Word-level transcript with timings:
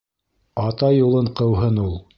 Ата 0.63 0.89
юлын 0.95 1.31
ҡыуһын 1.41 1.83
ул. 1.89 1.99